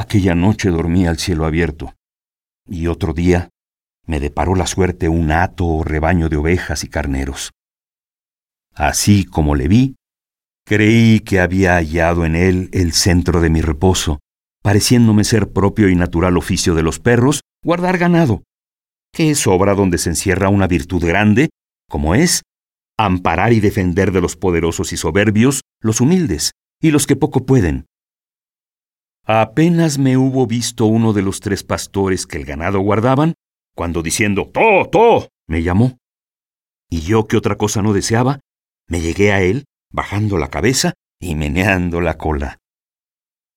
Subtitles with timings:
[0.00, 1.92] Aquella noche dormí al cielo abierto,
[2.68, 3.48] y otro día
[4.06, 7.50] me deparó la suerte un hato o rebaño de ovejas y carneros.
[8.72, 9.96] Así como le vi,
[10.64, 14.20] creí que había hallado en él el centro de mi reposo,
[14.62, 18.44] pareciéndome ser propio y natural oficio de los perros guardar ganado,
[19.12, 21.50] que es obra donde se encierra una virtud grande,
[21.90, 22.42] como es
[22.96, 27.86] amparar y defender de los poderosos y soberbios los humildes y los que poco pueden.
[29.30, 33.34] Apenas me hubo visto uno de los tres pastores que el ganado guardaban,
[33.76, 35.28] cuando diciendo ¡To, to!
[35.46, 35.98] me llamó.
[36.88, 38.40] Y yo que otra cosa no deseaba,
[38.88, 42.56] me llegué a él, bajando la cabeza y meneando la cola.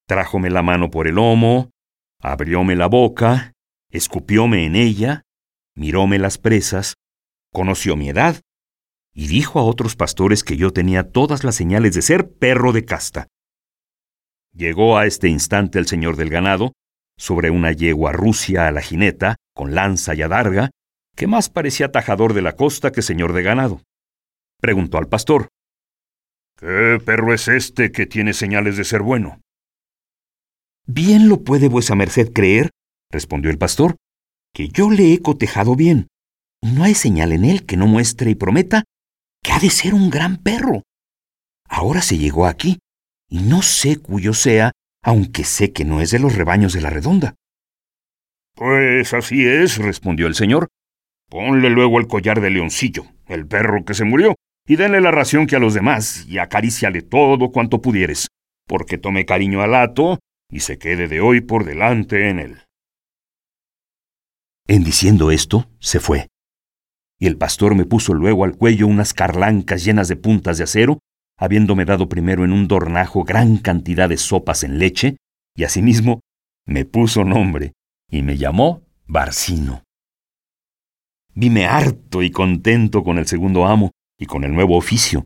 [0.07, 1.71] Trájome la mano por el lomo,
[2.19, 3.53] abrióme la boca,
[3.91, 5.23] escupióme en ella,
[5.73, 6.95] miróme las presas,
[7.53, 8.41] conoció mi edad
[9.13, 12.83] y dijo a otros pastores que yo tenía todas las señales de ser perro de
[12.83, 13.27] casta.
[14.53, 16.73] Llegó a este instante el señor del ganado,
[17.17, 20.71] sobre una yegua rusia a la jineta, con lanza y adarga,
[21.15, 23.81] que más parecía tajador de la costa que señor de ganado.
[24.59, 25.49] Preguntó al pastor,
[26.57, 29.41] ¿Qué perro es este que tiene señales de ser bueno?
[30.85, 32.69] Bien lo puede vuesa merced creer,
[33.11, 33.95] respondió el pastor,
[34.53, 36.07] que yo le he cotejado bien,
[36.61, 38.83] no hay señal en él que no muestre y prometa
[39.43, 40.83] que ha de ser un gran perro.
[41.67, 42.79] Ahora se llegó aquí,
[43.31, 46.89] y no sé cuyo sea, aunque sé que no es de los rebaños de la
[46.89, 47.35] redonda.
[48.55, 50.67] Pues así es, respondió el señor.
[51.29, 54.35] Ponle luego el collar de leoncillo, el perro que se murió,
[54.67, 58.27] y denle la ración que a los demás, y acaríciale todo cuanto pudieres,
[58.67, 60.19] porque tome cariño al hato
[60.51, 62.57] y se quede de hoy por delante en él.
[64.67, 66.27] En diciendo esto, se fue.
[67.17, 70.99] Y el pastor me puso luego al cuello unas carlancas llenas de puntas de acero,
[71.41, 75.17] habiéndome dado primero en un dornajo gran cantidad de sopas en leche,
[75.55, 76.21] y asimismo
[76.67, 77.73] me puso nombre,
[78.07, 79.81] y me llamó Barcino.
[81.33, 83.89] Vime harto y contento con el segundo amo
[84.19, 85.25] y con el nuevo oficio.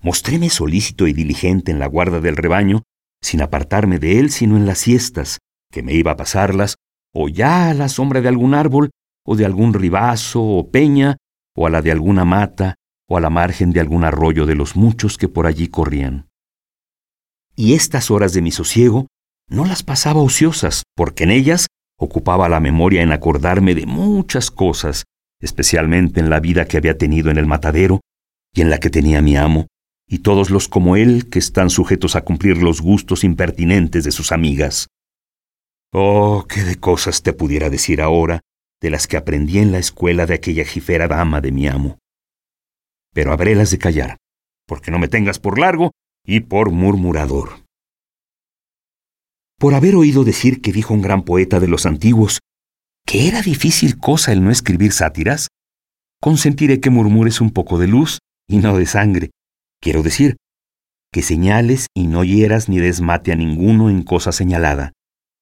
[0.00, 2.82] Mostréme solícito y diligente en la guarda del rebaño,
[3.20, 5.38] sin apartarme de él sino en las siestas,
[5.70, 6.76] que me iba a pasarlas,
[7.12, 8.88] o ya a la sombra de algún árbol,
[9.26, 11.18] o de algún ribazo o peña,
[11.54, 12.76] o a la de alguna mata,
[13.10, 16.28] o a la margen de algún arroyo de los muchos que por allí corrían.
[17.56, 19.08] Y estas horas de mi sosiego
[19.48, 21.66] no las pasaba ociosas, porque en ellas
[21.98, 25.04] ocupaba la memoria en acordarme de muchas cosas,
[25.40, 28.00] especialmente en la vida que había tenido en el matadero
[28.54, 29.66] y en la que tenía mi amo,
[30.08, 34.30] y todos los como él que están sujetos a cumplir los gustos impertinentes de sus
[34.30, 34.86] amigas.
[35.92, 38.40] Oh, qué de cosas te pudiera decir ahora,
[38.80, 41.99] de las que aprendí en la escuela de aquella jifera dama de mi amo.
[43.12, 44.16] Pero habrélas de callar,
[44.66, 45.92] porque no me tengas por largo
[46.24, 47.64] y por murmurador.
[49.58, 52.40] Por haber oído decir que dijo un gran poeta de los antiguos
[53.06, 55.48] que era difícil cosa el no escribir sátiras,
[56.20, 59.30] consentiré que murmures un poco de luz y no de sangre,
[59.82, 60.36] Quiero decir,
[61.10, 64.92] que señales y no hieras ni desmate a ninguno en cosa señalada,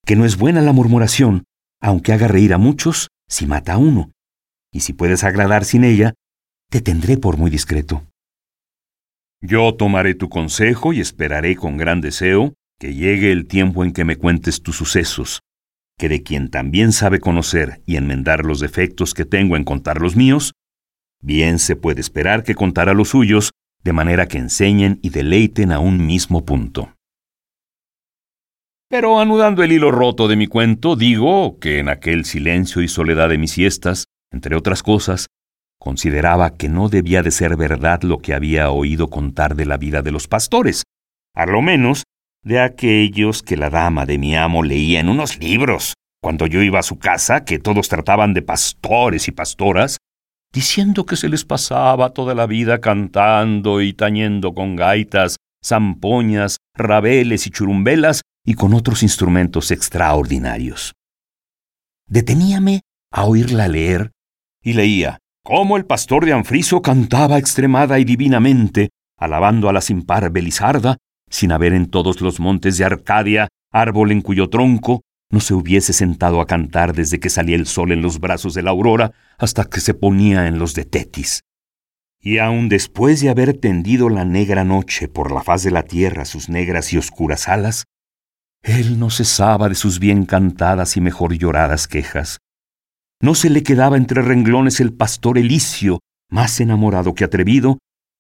[0.06, 1.44] que no es buena la murmuración,
[1.80, 4.12] aunque haga reír a muchos, si mata a uno,
[4.72, 6.14] y si puedes agradar sin ella,
[6.70, 8.04] te tendré por muy discreto.
[9.40, 14.04] Yo tomaré tu consejo y esperaré con gran deseo que llegue el tiempo en que
[14.04, 15.40] me cuentes tus sucesos,
[15.96, 20.14] que de quien también sabe conocer y enmendar los defectos que tengo en contar los
[20.14, 20.52] míos,
[21.20, 23.50] bien se puede esperar que contara los suyos
[23.82, 26.94] de manera que enseñen y deleiten a un mismo punto.
[28.90, 33.28] Pero anudando el hilo roto de mi cuento, digo que en aquel silencio y soledad
[33.28, 35.28] de mis siestas, entre otras cosas,
[35.78, 40.02] consideraba que no debía de ser verdad lo que había oído contar de la vida
[40.02, 40.82] de los pastores,
[41.34, 42.04] a lo menos
[42.42, 46.80] de aquellos que la dama de mi amo leía en unos libros, cuando yo iba
[46.80, 49.98] a su casa, que todos trataban de pastores y pastoras,
[50.52, 57.46] diciendo que se les pasaba toda la vida cantando y tañendo con gaitas, zampoñas, rabeles
[57.46, 60.94] y churumbelas y con otros instrumentos extraordinarios.
[62.06, 62.80] Deteníame
[63.12, 64.12] a oírla leer
[64.62, 70.02] y leía cómo el pastor de Anfriso cantaba extremada y divinamente, alabando a la sin
[70.02, 70.98] par Belizarda,
[71.30, 75.00] sin haber en todos los montes de Arcadia árbol en cuyo tronco
[75.30, 78.62] no se hubiese sentado a cantar desde que salía el sol en los brazos de
[78.62, 81.40] la aurora hasta que se ponía en los de Tetis.
[82.20, 86.26] Y aun después de haber tendido la negra noche por la faz de la tierra
[86.26, 87.84] sus negras y oscuras alas,
[88.62, 92.38] él no cesaba de sus bien cantadas y mejor lloradas quejas.
[93.20, 96.00] No se le quedaba entre renglones el pastor Elicio,
[96.30, 97.78] más enamorado que atrevido,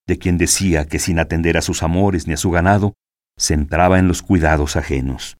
[0.08, 2.94] de quien decía que sin atender a sus amores ni a su ganado,
[3.36, 5.36] se entraba en los cuidados ajenos.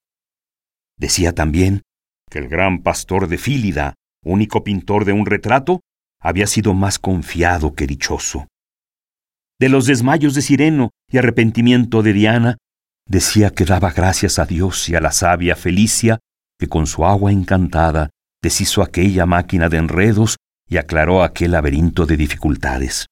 [0.96, 1.82] Decía también
[2.30, 3.94] que el gran pastor de Fílida,
[4.24, 5.80] único pintor de un retrato,
[6.20, 8.46] había sido más confiado que dichoso.
[9.58, 12.58] De los desmayos de Sireno y arrepentimiento de Diana,
[13.06, 16.20] decía que daba gracias a Dios y a la sabia Felicia,
[16.60, 18.10] que con su agua encantada
[18.42, 20.36] deshizo aquella máquina de enredos
[20.68, 23.06] y aclaró aquel laberinto de dificultades.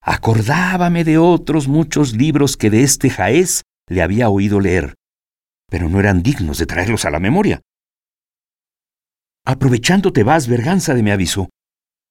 [0.00, 4.94] Acordábame de otros muchos libros que de este Jaez le había oído leer,
[5.70, 7.60] pero no eran dignos de traerlos a la memoria.
[9.44, 11.48] Aprovechándote vas, verganza de mi aviso.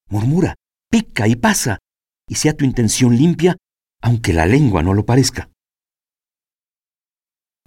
[0.09, 0.56] Murmura,
[0.89, 1.80] pica y pasa,
[2.27, 3.57] y sea tu intención limpia,
[4.01, 5.50] aunque la lengua no lo parezca.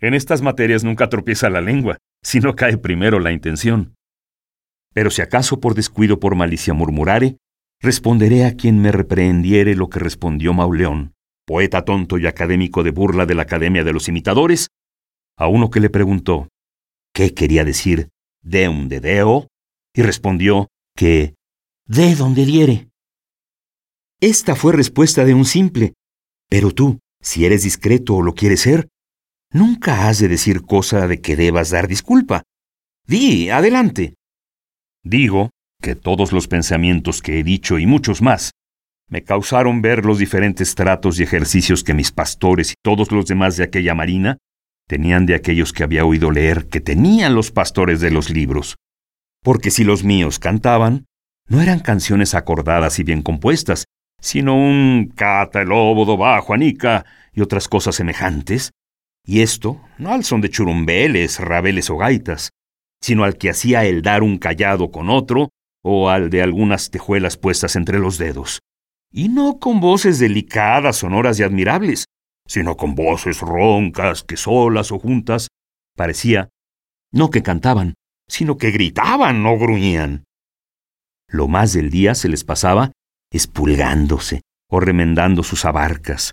[0.00, 3.94] En estas materias nunca tropieza la lengua, sino cae primero la intención.
[4.94, 7.36] Pero si acaso por descuido por malicia murmurare,
[7.80, 11.12] responderé a quien me reprehendiere lo que respondió Mauleón,
[11.44, 14.68] poeta tonto y académico de burla de la Academia de los Imitadores,
[15.36, 16.48] a uno que le preguntó
[17.12, 18.08] qué quería decir
[18.42, 19.48] deum de deo,
[19.94, 21.34] y respondió que
[21.86, 22.88] de donde diere.
[24.20, 25.94] Esta fue respuesta de un simple,
[26.48, 28.88] pero tú, si eres discreto o lo quieres ser,
[29.52, 32.42] nunca has de decir cosa de que debas dar disculpa.
[33.06, 34.14] Di, adelante.
[35.04, 35.50] Digo
[35.82, 38.52] que todos los pensamientos que he dicho y muchos más
[39.10, 43.58] me causaron ver los diferentes tratos y ejercicios que mis pastores y todos los demás
[43.58, 44.38] de aquella marina
[44.88, 48.76] tenían de aquellos que había oído leer que tenían los pastores de los libros.
[49.42, 51.04] Porque si los míos cantaban,
[51.48, 53.84] no eran canciones acordadas y bien compuestas,
[54.20, 57.04] sino un cata el óbodo bajo anica
[57.34, 58.70] y otras cosas semejantes,
[59.26, 62.50] y esto no al son de churumbeles, rabeles o gaitas,
[63.04, 65.50] sino al que hacía el dar un callado con otro,
[65.82, 68.60] o al de algunas tejuelas puestas entre los dedos.
[69.12, 72.06] Y no con voces delicadas, sonoras y admirables,
[72.48, 75.48] sino con voces roncas que solas o juntas
[75.94, 76.48] parecía
[77.12, 77.92] no que cantaban,
[78.26, 80.24] sino que gritaban o gruñían.
[81.28, 82.92] Lo más del día se les pasaba
[83.30, 84.40] espulgándose
[84.70, 86.32] o remendando sus abarcas.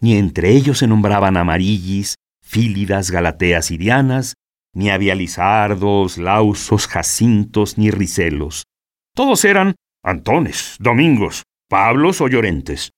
[0.00, 4.34] Ni entre ellos se nombraban amarillis, fílidas, galateas y dianas,
[4.78, 8.62] ni había lizardos, lausos, jacintos, ni ricelos.
[9.12, 12.92] Todos eran Antones, Domingos, Pablos o Llorentes.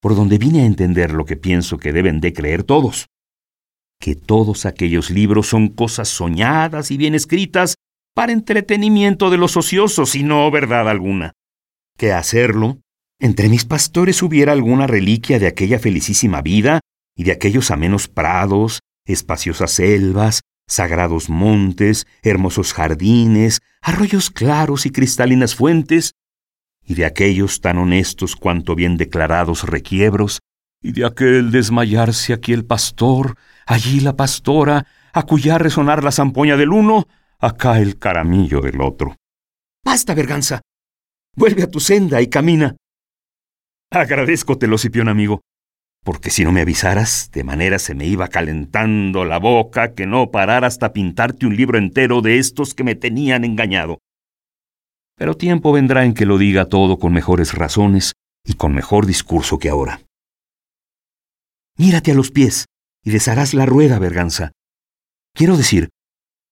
[0.00, 3.06] Por donde vine a entender lo que pienso que deben de creer todos,
[4.00, 7.74] que todos aquellos libros son cosas soñadas y bien escritas
[8.14, 11.32] para entretenimiento de los ociosos y no verdad alguna.
[11.98, 12.78] Que hacerlo,
[13.18, 16.78] entre mis pastores hubiera alguna reliquia de aquella felicísima vida
[17.16, 25.56] y de aquellos amenos prados, espaciosas selvas, sagrados montes, hermosos jardines, arroyos claros y cristalinas
[25.56, 26.14] fuentes,
[26.84, 30.38] y de aquellos tan honestos cuanto bien declarados requiebros,
[30.80, 33.36] y de aquel desmayarse aquí el pastor,
[33.66, 37.08] allí la pastora, acullá resonar la zampoña del uno,
[37.40, 39.16] acá el caramillo del otro.
[39.84, 40.60] Basta, Berganza.
[41.36, 42.76] Vuelve a tu senda y camina.
[43.90, 45.40] Agradezcotelo, Cipión amigo,
[46.04, 50.30] porque si no me avisaras, de manera se me iba calentando la boca que no
[50.30, 53.98] parara hasta pintarte un libro entero de estos que me tenían engañado.
[55.16, 58.14] Pero tiempo vendrá en que lo diga todo con mejores razones
[58.44, 60.00] y con mejor discurso que ahora.
[61.76, 62.66] Mírate a los pies
[63.04, 64.52] y desharás la rueda, Berganza.
[65.34, 65.90] Quiero decir,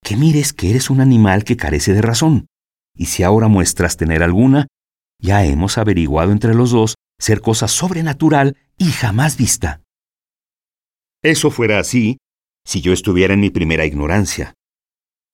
[0.02, 2.46] que mires que eres un animal que carece de razón,
[2.94, 4.66] y si ahora muestras tener alguna,
[5.20, 9.82] ya hemos averiguado entre los dos ser cosa sobrenatural y jamás vista.
[11.22, 12.18] Eso fuera así
[12.64, 14.54] si yo estuviera en mi primera ignorancia.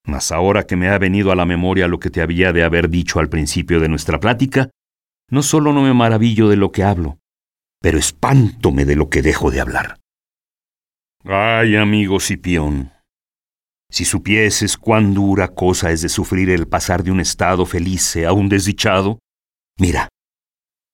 [0.06, 2.88] Mas ahora que me ha venido a la memoria lo que te había de haber
[2.88, 4.70] dicho al principio de nuestra plática,
[5.30, 7.18] no solo no me maravillo de lo que hablo,
[7.80, 9.98] pero espántome de lo que dejo de hablar.
[11.24, 12.92] Ay, amigo Cipión,
[13.90, 18.32] si supieses cuán dura cosa es de sufrir el pasar de un estado feliz a
[18.32, 19.20] un desdichado,
[19.78, 20.08] mira,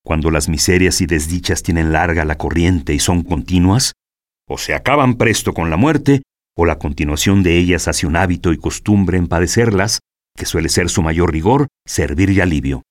[0.04, 3.92] cuando las miserias y desdichas tienen larga la corriente y son continuas,
[4.48, 6.22] o se acaban presto con la muerte,
[6.56, 10.00] o la continuación de ellas hace un hábito y costumbre en padecerlas,
[10.36, 12.82] que suele ser su mayor rigor, servir y alivio.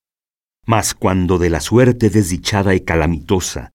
[0.66, 3.72] Mas cuando de la suerte desdichada y calamitosa,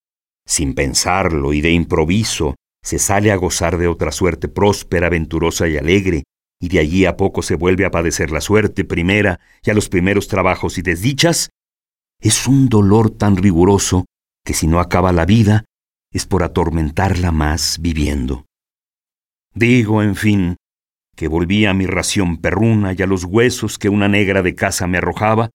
[0.46, 5.76] sin pensarlo y de improviso, se sale a gozar de otra suerte próspera, venturosa y
[5.76, 6.24] alegre,
[6.60, 9.88] y de allí a poco se vuelve a padecer la suerte primera y a los
[9.88, 11.50] primeros trabajos y desdichas,
[12.24, 14.06] es un dolor tan riguroso
[14.46, 15.66] que si no acaba la vida,
[16.10, 18.46] es por atormentarla más viviendo.
[19.54, 20.56] Digo, en fin,
[21.14, 24.86] que volví a mi ración perruna y a los huesos que una negra de casa
[24.86, 25.50] me arrojaba,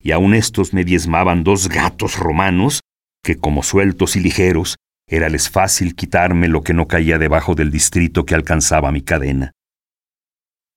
[0.00, 2.80] y aun estos me diezmaban dos gatos romanos,
[3.22, 4.76] que como sueltos y ligeros,
[5.06, 9.52] érales fácil quitarme lo que no caía debajo del distrito que alcanzaba mi cadena.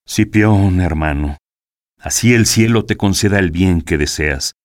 [0.05, 1.37] Cipión, hermano,
[1.99, 4.56] así el cielo te conceda el bien que deseas,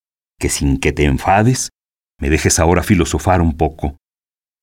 [0.42, 1.70] que sin que te enfades,
[2.18, 3.99] me dejes ahora filosofar un poco,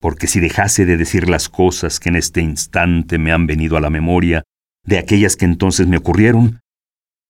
[0.02, 3.80] porque si dejase de decir las cosas que en este instante me han venido a
[3.80, 4.44] la memoria,
[4.84, 6.60] de aquellas que entonces me ocurrieron,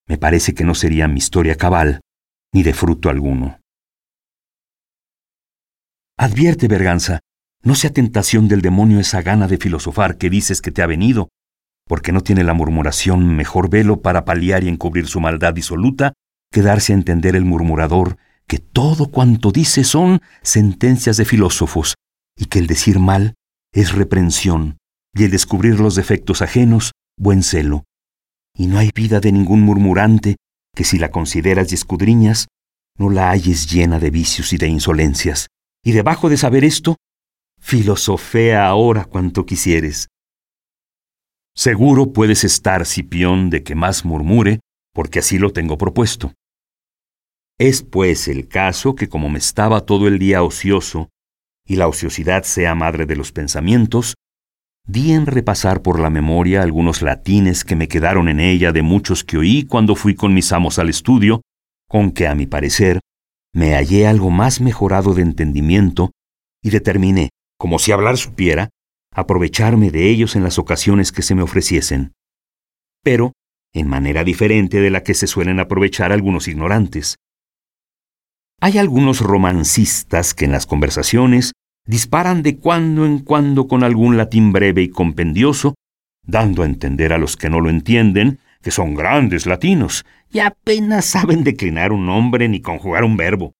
[0.07, 2.01] me parece que no sería mi historia cabal,
[2.51, 3.59] ni de fruto alguno.
[6.17, 7.19] Advierte, Berganza,
[7.61, 11.29] no sea tentación del demonio esa gana de filosofar que dices que te ha venido,
[11.87, 16.13] porque no tiene la murmuración mejor velo para paliar y encubrir su maldad disoluta
[16.51, 18.17] que darse a entender el murmurador
[18.49, 21.93] que todo cuanto dice son sentencias de filósofos,
[22.35, 23.35] y que el decir mal
[23.71, 24.79] es reprensión,
[25.13, 27.83] y el descubrir los defectos ajenos, buen celo.
[28.55, 30.37] Y no hay vida de ningún murmurante
[30.75, 32.47] que si la consideras y escudriñas,
[32.97, 35.47] no la halles llena de vicios y de insolencias.
[35.85, 36.95] Y debajo de saber esto,
[37.59, 40.07] filosofea ahora cuanto quisieres.
[41.55, 44.59] Seguro puedes estar, Cipión, de que más murmure,
[44.91, 46.33] porque así lo tengo propuesto.
[47.59, 51.09] Es pues el caso que como me estaba todo el día ocioso,
[51.67, 54.15] y la ociosidad sea madre de los pensamientos,
[54.87, 59.25] di en repasar por la memoria algunos latines que me quedaron en ella de muchos
[59.25, 61.41] que oí cuando fui con mis amos al estudio,
[61.89, 63.01] con que a mi parecer
[63.53, 66.11] me hallé algo más mejorado de entendimiento
[66.63, 68.69] y determiné, como si hablar supiera,
[69.11, 72.13] aprovecharme de ellos en las ocasiones que se me ofreciesen.
[73.03, 73.33] Pero
[73.73, 77.17] en manera diferente de la que se suelen aprovechar algunos ignorantes.
[78.61, 81.53] Hay algunos romancistas que en las conversaciones
[81.85, 85.75] disparan de cuando en cuando con algún latín breve y compendioso,
[86.23, 91.05] dando a entender a los que no lo entienden que son grandes latinos y apenas
[91.05, 93.53] saben declinar un nombre ni conjugar un verbo.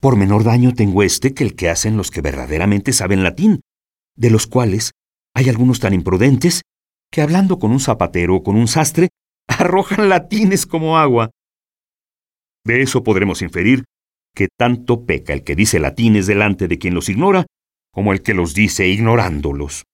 [0.00, 3.60] Por menor daño tengo este que el que hacen los que verdaderamente saben latín,
[4.16, 4.92] de los cuales
[5.34, 6.62] hay algunos tan imprudentes
[7.10, 9.08] que hablando con un zapatero o con un sastre,
[9.48, 11.30] arrojan latines como agua.
[12.68, 13.84] De eso podremos inferir
[14.34, 17.46] que tanto peca el que dice latines delante de quien los ignora,
[17.92, 19.84] como el que los dice ignorándolos.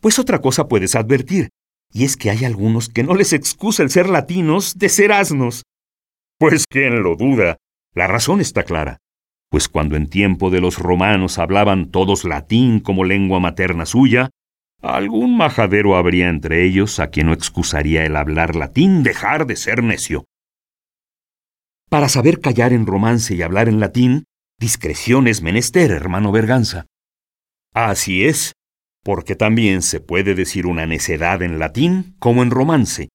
[0.00, 1.50] Pues otra cosa puedes advertir,
[1.92, 5.62] y es que hay algunos que no les excusa el ser latinos de ser asnos.
[6.38, 7.58] Pues quién lo duda,
[7.94, 8.98] la razón está clara
[9.52, 14.30] pues cuando en tiempo de los romanos hablaban todos latín como lengua materna suya,
[14.80, 19.82] algún majadero habría entre ellos a quien no excusaría el hablar latín dejar de ser
[19.84, 20.24] necio.
[21.92, 24.24] Para saber callar en romance y hablar en latín,
[24.58, 26.86] discreción es menester, hermano Berganza.
[27.74, 28.54] Así es,
[29.04, 33.10] porque también se puede decir una necedad en latín como en romance,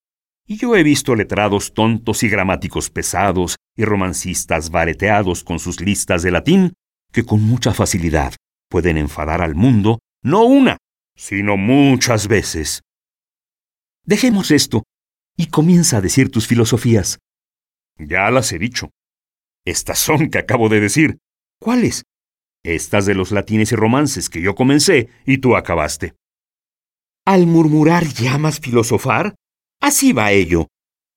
[0.45, 6.21] y yo he visto letrados tontos y gramáticos pesados y romancistas vareteados con sus listas
[6.21, 6.73] de latín
[7.11, 8.35] que con mucha facilidad
[8.69, 10.77] pueden enfadar al mundo no una,
[11.15, 12.83] sino muchas veces.
[14.05, 14.83] Dejemos esto
[15.35, 17.17] y comienza a decir tus filosofías.
[17.97, 18.91] Ya las he dicho.
[19.65, 21.17] Estas son que acabo de decir.
[21.59, 22.03] ¿Cuáles?
[22.63, 26.15] Estas de los latines y romances que yo comencé y tú acabaste.
[27.25, 29.35] ¿Al murmurar llamas filosofar?
[29.81, 30.67] Así va ello.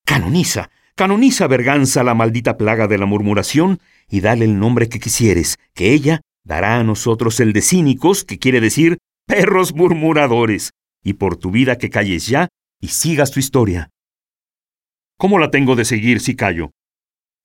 [0.04, 5.58] Canoniza, canoniza Berganza la maldita plaga de la murmuración y dale el nombre que quisieres,
[5.74, 10.72] que ella dará a nosotros el de cínicos, que quiere decir perros murmuradores,
[11.04, 12.48] y por tu vida que calles ya
[12.80, 13.90] y sigas tu historia.
[15.20, 16.72] ¿Cómo la tengo de seguir si callo?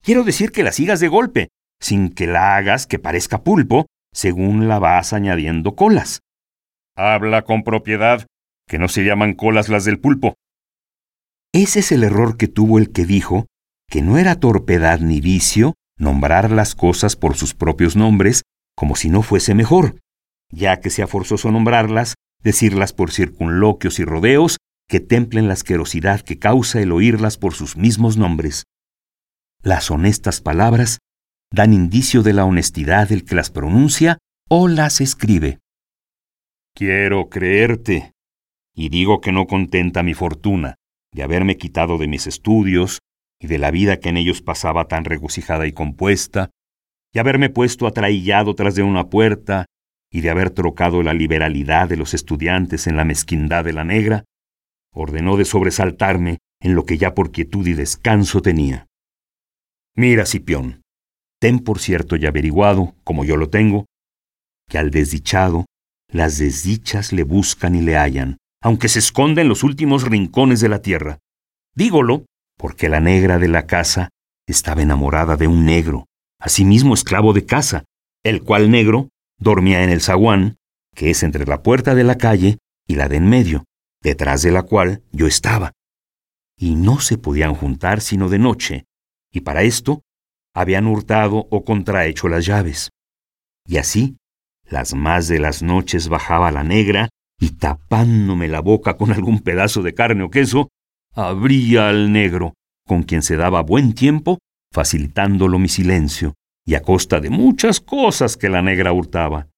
[0.02, 4.66] Quiero decir que la sigas de golpe, sin que la hagas que parezca pulpo, según
[4.66, 6.20] la vas añadiendo colas.
[6.96, 8.26] Habla con propiedad,
[8.66, 10.34] que no se llaman colas las del pulpo,
[11.56, 13.46] ese es el error que tuvo el que dijo
[13.88, 18.42] que no era torpedad ni vicio nombrar las cosas por sus propios nombres
[18.76, 19.98] como si no fuese mejor,
[20.52, 26.38] ya que sea forzoso nombrarlas, decirlas por circunloquios y rodeos que templen la asquerosidad que
[26.38, 28.64] causa el oírlas por sus mismos nombres.
[29.62, 30.98] Las honestas palabras
[31.52, 35.58] dan indicio de la honestidad del que las pronuncia o las escribe.
[36.74, 38.12] Quiero creerte,
[38.74, 40.76] y digo que no contenta mi fortuna,
[41.12, 43.00] de haberme quitado de mis estudios
[43.40, 46.50] y de la vida que en ellos pasaba tan regocijada y compuesta,
[47.12, 49.64] y haberme puesto atraillado tras de una puerta,
[50.12, 54.24] y de haber trocado la liberalidad de los estudiantes en la mezquindad de la negra,
[54.96, 58.86] ordenó de sobresaltarme en lo que ya por quietud y descanso tenía.
[59.94, 60.82] Mira, Cipión,
[61.38, 63.84] ten por cierto y averiguado, como yo lo tengo,
[64.68, 65.66] que al desdichado
[66.10, 70.70] las desdichas le buscan y le hallan, aunque se esconda en los últimos rincones de
[70.70, 71.18] la tierra.
[71.74, 72.24] Dígolo
[72.56, 74.08] porque la negra de la casa
[74.48, 76.06] estaba enamorada de un negro,
[76.40, 77.84] asimismo esclavo de casa,
[78.24, 80.56] el cual negro dormía en el zaguán,
[80.94, 83.64] que es entre la puerta de la calle y la de en medio,
[84.02, 85.72] detrás de la cual yo estaba.
[86.58, 88.84] Y no se podían juntar sino de noche,
[89.32, 90.02] y para esto
[90.54, 92.90] habían hurtado o contrahecho las llaves.
[93.66, 94.16] Y así,
[94.64, 99.82] las más de las noches bajaba la negra y tapándome la boca con algún pedazo
[99.82, 100.68] de carne o queso,
[101.14, 102.54] abría al negro,
[102.86, 104.38] con quien se daba buen tiempo,
[104.72, 106.34] facilitándolo mi silencio,
[106.64, 109.48] y a costa de muchas cosas que la negra hurtaba.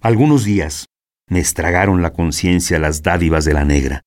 [0.00, 0.86] Algunos días
[1.28, 4.02] me estragaron la conciencia las dádivas de la negra,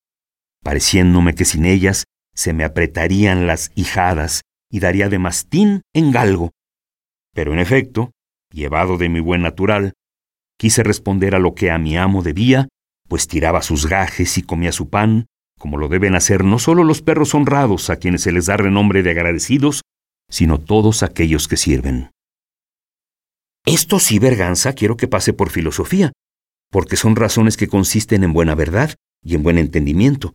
[0.62, 6.52] pareciéndome que sin ellas se me apretarían las hijadas y daría de mastín en galgo.
[7.34, 8.12] Pero en efecto,
[8.52, 9.94] llevado de mi buen natural,
[10.58, 12.68] quise responder a lo que a mi amo debía,
[13.08, 15.26] pues tiraba sus gajes y comía su pan,
[15.58, 19.02] como lo deben hacer no solo los perros honrados a quienes se les da renombre
[19.02, 19.82] de agradecidos,
[20.30, 22.10] sino todos aquellos que sirven.
[23.64, 26.12] Esto sí, Berganza, quiero que pase por filosofía,
[26.70, 30.34] porque son razones que consisten en buena verdad y en buen entendimiento.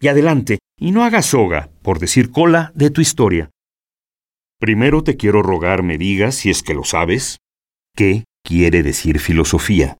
[0.00, 3.50] Y adelante, y no hagas soga, por decir cola, de tu historia.
[4.58, 7.38] Primero te quiero rogar me digas, si es que lo sabes,
[7.94, 9.98] qué quiere decir filosofía,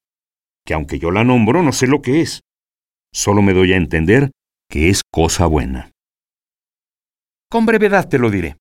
[0.65, 2.41] que aunque yo la nombro no sé lo que es.
[3.13, 4.31] Solo me doy a entender
[4.69, 5.93] que es cosa buena.
[7.51, 8.57] Con brevedad te lo diré.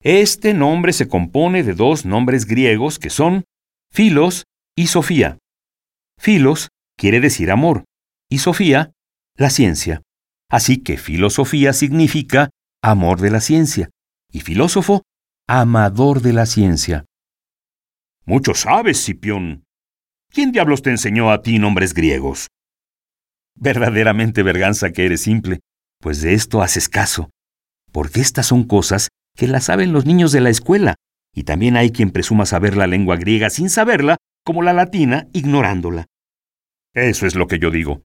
[0.00, 3.44] Este nombre se compone de dos nombres griegos que son
[3.92, 4.44] Filos
[4.76, 5.38] y Sofía.
[6.18, 7.84] Filos quiere decir amor
[8.28, 8.92] y Sofía,
[9.36, 10.02] la ciencia.
[10.50, 12.50] Así que filosofía significa
[12.82, 13.90] amor de la ciencia
[14.30, 15.02] y filósofo,
[15.46, 17.04] amador de la ciencia.
[18.24, 19.64] Mucho sabes, Cipión.
[20.30, 22.48] ¿Quién diablos te enseñó a ti nombres griegos?
[23.54, 25.60] Verdaderamente, Berganza, que eres simple,
[26.00, 27.30] pues de esto haces caso,
[27.92, 30.94] porque estas son cosas que la saben los niños de la escuela,
[31.34, 34.16] y también hay quien presuma saber la lengua griega sin saberla,
[34.48, 36.06] como la latina, ignorándola.
[36.94, 38.00] Eso es lo que yo digo.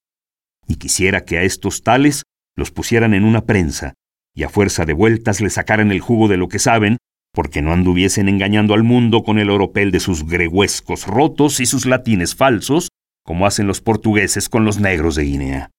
[0.67, 2.23] Y quisiera que a estos tales
[2.57, 3.93] los pusieran en una prensa,
[4.35, 6.97] y a fuerza de vueltas le sacaran el jugo de lo que saben,
[7.33, 11.85] porque no anduviesen engañando al mundo con el oropel de sus greguescos rotos y sus
[11.85, 12.89] latines falsos,
[13.23, 15.69] como hacen los portugueses con los negros de Guinea.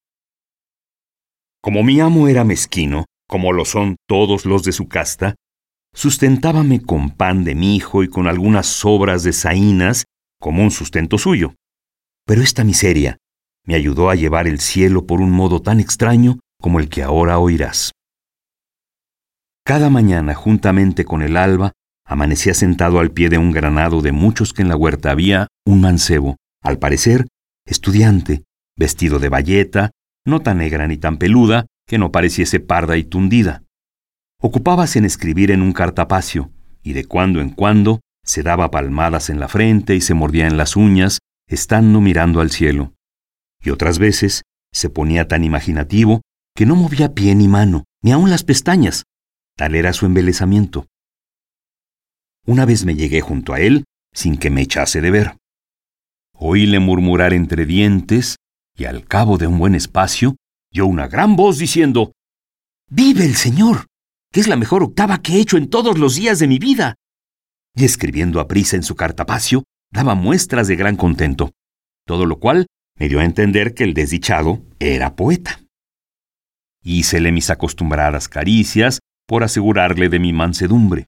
[1.61, 5.35] Como mi amo era mezquino, como lo son todos los de su casta,
[5.93, 10.05] sustentábame con pan de mi hijo y con algunas sobras de saínas
[10.45, 11.55] como un sustento suyo.
[12.23, 13.17] Pero esta miseria
[13.65, 17.39] me ayudó a llevar el cielo por un modo tan extraño como el que ahora
[17.39, 17.93] oirás.
[19.65, 21.71] Cada mañana, juntamente con el alba,
[22.05, 25.81] amanecía sentado al pie de un granado de muchos que en la huerta había un
[25.81, 27.25] mancebo, al parecer,
[27.65, 28.43] estudiante,
[28.77, 29.89] vestido de bayeta,
[30.27, 33.63] no tan negra ni tan peluda, que no pareciese parda y tundida.
[34.39, 36.51] Ocupábase en escribir en un cartapacio,
[36.83, 40.57] y de cuando en cuando se daba palmadas en la frente y se mordía en
[40.57, 42.93] las uñas, estando mirando al cielo.
[43.61, 44.41] Y otras veces
[44.73, 46.21] se ponía tan imaginativo
[46.55, 49.03] que no movía pie ni mano, ni aun las pestañas.
[49.55, 50.87] Tal era su embelezamiento.
[52.45, 55.37] Una vez me llegué junto a él sin que me echase de ver.
[56.33, 58.37] Oíle murmurar entre dientes
[58.77, 60.35] y al cabo de un buen espacio
[60.71, 62.11] oyó una gran voz diciendo,
[62.89, 63.87] ¡Vive el Señor!
[64.31, 66.95] que es la mejor octava que he hecho en todos los días de mi vida.
[67.75, 71.51] Y escribiendo a prisa en su cartapacio, daba muestras de gran contento,
[72.05, 75.59] todo lo cual me dio a entender que el desdichado era poeta.
[76.83, 81.07] Hícele mis acostumbradas caricias por asegurarle de mi mansedumbre.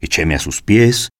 [0.00, 1.10] Echéme a sus pies,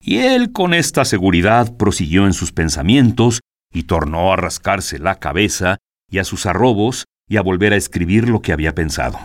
[0.00, 3.40] y él con esta seguridad prosiguió en sus pensamientos
[3.72, 5.78] y tornó a rascarse la cabeza
[6.10, 9.18] y a sus arrobos y a volver a escribir lo que había pensado.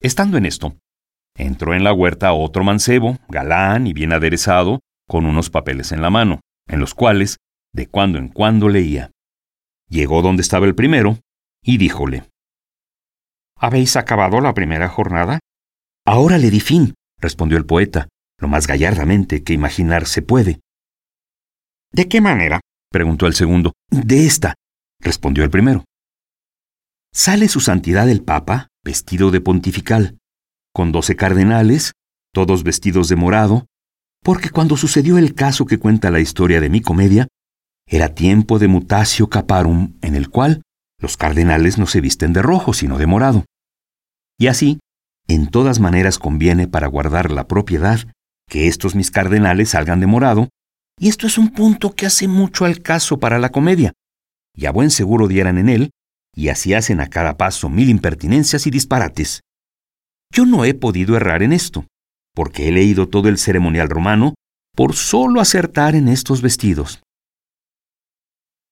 [0.00, 0.76] Estando en esto,
[1.38, 6.10] entró en la huerta otro mancebo, galán y bien aderezado, con unos papeles en la
[6.10, 7.38] mano, en los cuales,
[7.72, 9.10] de cuando en cuando leía.
[9.88, 11.18] Llegó donde estaba el primero,
[11.62, 12.24] y díjole,
[13.56, 15.40] ¿Habéis acabado la primera jornada?
[16.06, 20.60] Ahora le di fin, respondió el poeta, lo más gallardamente que imaginar se puede.
[21.92, 22.60] ¿De qué manera?
[22.90, 23.72] preguntó el segundo.
[23.90, 24.54] De esta,
[25.00, 25.84] respondió el primero.
[27.12, 30.17] Sale su santidad el Papa, vestido de pontifical,
[30.72, 31.92] con doce cardenales,
[32.32, 33.66] todos vestidos de morado,
[34.22, 37.28] porque cuando sucedió el caso que cuenta la historia de mi comedia,
[37.86, 40.62] era tiempo de mutatio caparum, en el cual
[41.00, 43.44] los cardenales no se visten de rojo, sino de morado.
[44.38, 44.78] Y así,
[45.26, 48.00] en todas maneras conviene para guardar la propiedad
[48.48, 50.48] que estos mis cardenales salgan de morado,
[50.98, 53.92] y esto es un punto que hace mucho al caso para la comedia,
[54.54, 55.90] y a buen seguro dieran en él
[56.34, 59.40] y así hacen a cada paso mil impertinencias y disparates.
[60.32, 61.86] Yo no he podido errar en esto,
[62.34, 64.34] porque he leído todo el ceremonial romano
[64.74, 67.02] por solo acertar en estos vestidos.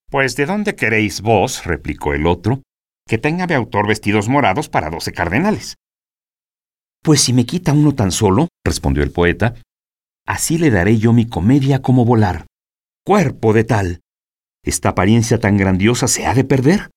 [0.08, 2.62] Pues ¿de dónde queréis vos, replicó el otro,
[3.08, 5.74] que tenga de autor vestidos morados para doce cardenales?
[7.02, 9.54] Pues si me quita uno tan solo, respondió el poeta,
[10.26, 12.46] así le daré yo mi comedia como volar.
[13.04, 14.00] Cuerpo de tal.
[14.64, 16.90] ¿Esta apariencia tan grandiosa se ha de perder?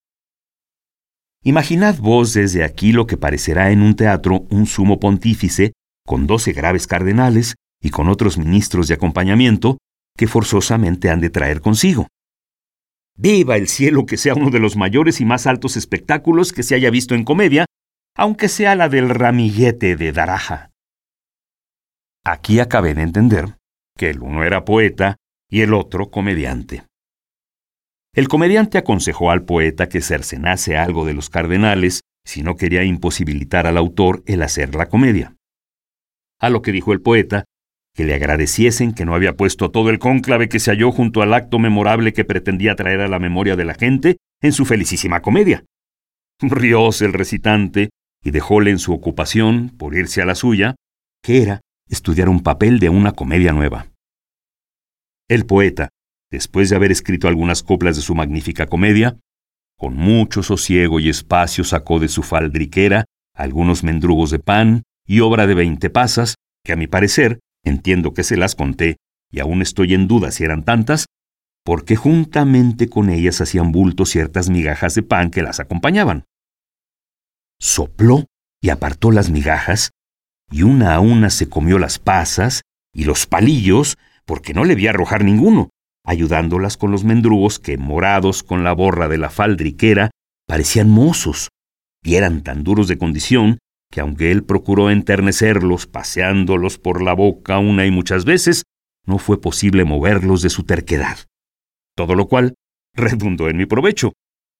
[1.44, 5.72] Imaginad vos desde aquí lo que parecerá en un teatro un sumo pontífice
[6.06, 9.78] con doce graves cardenales y con otros ministros de acompañamiento
[10.18, 12.08] que forzosamente han de traer consigo.
[13.16, 16.76] Viva el cielo que sea uno de los mayores y más altos espectáculos que se
[16.76, 17.66] haya visto en comedia,
[18.16, 20.72] aunque sea la del ramillete de Daraja.
[22.26, 23.58] Aquí acabé de entender
[23.98, 25.16] que el uno era poeta
[25.50, 26.84] y el otro comediante.
[28.20, 33.66] El comediante aconsejó al poeta que cercenase algo de los cardenales si no quería imposibilitar
[33.66, 35.38] al autor el hacer la comedia.
[36.38, 37.46] A lo que dijo el poeta,
[37.96, 41.34] que le agradeciesen que no había puesto todo el cónclave que se halló junto al
[41.34, 45.64] acto memorable que pretendía traer a la memoria de la gente en su felicísima comedia.
[46.42, 47.88] Rióse el recitante
[48.22, 50.76] y dejóle en su ocupación, por irse a la suya,
[51.24, 53.88] que era estudiar un papel de una comedia nueva.
[55.30, 55.88] El poeta,
[56.32, 59.18] después de haber escrito algunas coplas de su magnífica comedia,
[59.78, 63.06] con mucho sosiego y espacio sacó de su faldriquera
[63.40, 68.24] algunos mendrugos de pan y obra de veinte pasas, que a mi parecer, entiendo que
[68.24, 68.98] se las conté,
[69.32, 71.06] y aún estoy en duda si eran tantas,
[71.64, 76.26] porque juntamente con ellas hacían bulto ciertas migajas de pan que las acompañaban.
[77.60, 78.26] Sopló
[78.62, 79.92] y apartó las migajas,
[80.52, 82.62] y una a una se comió las pasas
[82.94, 85.70] y los palillos, porque no le vi arrojar ninguno,
[86.06, 90.12] ayudándolas con los mendrugos que, morados con la borra de la faldriquera,
[90.48, 91.50] parecían mozos,
[92.04, 93.60] y eran tan duros de condición
[93.92, 98.64] que aunque él procuró enternecerlos paseándolos por la boca una y muchas veces,
[99.06, 101.18] no fue posible moverlos de su terquedad.
[101.96, 102.54] Todo lo cual
[102.94, 104.14] redundó en mi provecho,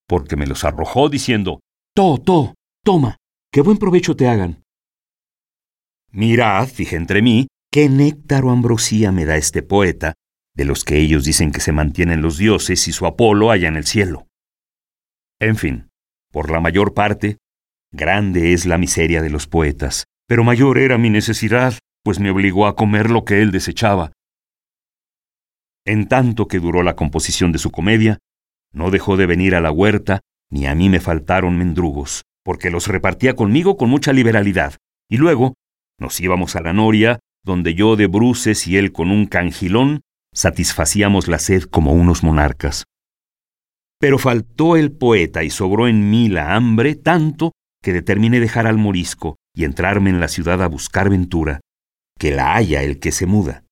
[0.08, 1.60] porque me los arrojó diciendo,
[1.96, 3.18] To, to, toma,
[3.52, 4.64] que buen provecho te hagan.
[6.12, 10.16] Mirad, dije entre mí, qué néctar o ambrosía me da este poeta,
[10.60, 13.78] de los que ellos dicen que se mantienen los dioses y su Apolo allá en
[13.78, 14.28] el cielo.
[15.40, 15.88] En fin,
[16.34, 17.38] por la mayor parte,
[17.94, 22.68] grande es la miseria de los poetas, pero mayor era mi necesidad, pues me obligó
[22.68, 24.12] a comer lo que él desechaba.
[25.86, 28.18] En tanto que duró la composición de su comedia,
[28.74, 30.20] no dejó de venir a la huerta,
[30.52, 34.76] ni a mí me faltaron mendrugos, porque los repartía conmigo con mucha liberalidad,
[35.10, 35.54] y luego
[35.98, 40.02] nos íbamos a la noria, donde yo de bruces y él con un cangilón
[40.40, 42.86] satisfacíamos la sed como unos monarcas.
[44.00, 47.52] Pero faltó el poeta y sobró en mí la hambre tanto
[47.84, 51.60] que determiné dejar al morisco y entrarme en la ciudad a buscar ventura,
[52.18, 53.66] que la haya el que se muda.